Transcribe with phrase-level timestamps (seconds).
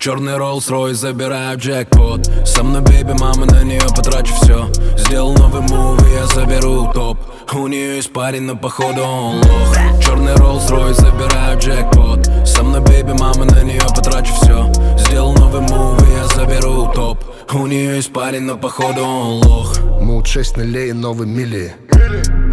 [0.00, 2.30] Черный Rolls-Royce, забираю джекпот.
[2.44, 7.18] Со мной бейби, мама, на нее потрачу все Сделал новый мув, я заберу топ.
[7.52, 9.76] У нее есть парень, но походу он лох.
[10.00, 12.30] Черный Rolls-Royce, забираю джекпот.
[12.46, 17.18] Со мной бейби, мама, на нее потрачу все Сделал новый мув, я заберу топ.
[17.52, 19.80] У нее есть парень, но походу он лох.
[20.00, 21.74] Мут 6 нулей, новый мили.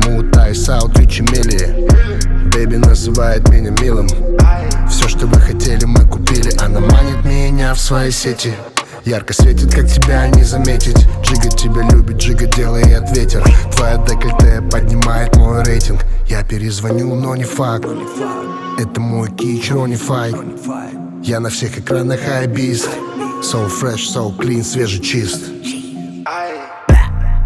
[0.03, 1.87] Мут айс аут, ричи мили
[2.51, 4.07] Бэби называет меня милым.
[4.89, 6.24] Все, что вы хотели, мы меня
[7.75, 8.53] в свои сети.
[9.03, 11.05] Ярко светит, как тебя не заметить.
[11.21, 13.43] Джига тебя любит, Джига делает ветер.
[13.75, 16.05] Твоя декольте поднимает мой рейтинг.
[16.27, 17.85] Я перезвоню, но не факт.
[18.79, 20.35] Это мой кич, Ронни Файт
[21.23, 22.89] Я на всех экранах хайбист.
[23.41, 25.43] So fresh, so clean, свежий чист.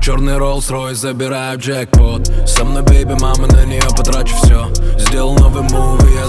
[0.01, 2.31] Черный Rolls-Royce, забираю джекпот.
[2.47, 6.27] Со мной бейби, мама, на нее потрачу все Сделал новый мув, и я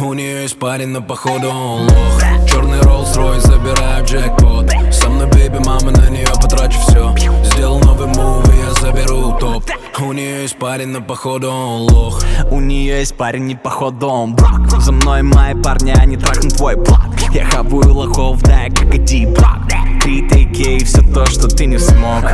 [0.00, 1.48] У нее есть парень, но походу?
[1.50, 4.68] Он лох Черный Rolls-Royce, забираю джекпот.
[4.92, 7.14] Со мной бейби, мама, на нее потрачу все
[7.44, 9.62] Сделал новый мув, я заберу топ.
[10.00, 11.48] У нее есть парень, но походу?
[11.48, 12.20] Он лох.
[12.50, 14.68] У нее есть парень, не походу он брак.
[14.80, 16.98] За мной мои парни, они трахнут твой блок
[17.32, 19.68] Я хаваю лохов, да, как иди брак
[20.02, 22.24] Три тейки и все то, что ты не смог.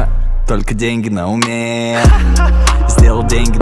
[0.49, 1.99] Только деньги на уме.
[2.89, 3.59] Сделал деньги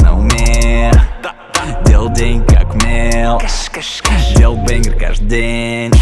[3.78, 5.92] умел Делал бенгер каждый день.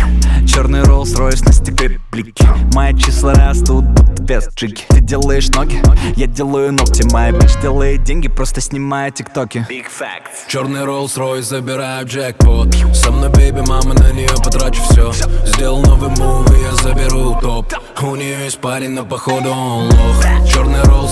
[0.46, 2.46] Черный Rolls-Royce на стекле блики.
[2.74, 5.82] Мои числа растут, будто без джиги Ты делаешь ноги,
[6.16, 7.02] я делаю ногти.
[7.12, 9.66] Моя бич делает деньги, просто снимая тиктоки.
[9.69, 10.48] Big facts.
[10.48, 12.74] Черный Rolls-Royce, забираю джекпот.
[12.94, 15.12] Со мной бейби, мама, на нее потрачу все
[15.44, 17.72] Сделал новый мув, и я заберу топ.
[18.02, 20.24] У нее есть парень, но походу он лох.
[20.48, 21.06] Черный Rolls-Royce,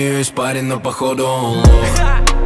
[0.00, 0.24] нее
[0.62, 2.39] но походу лох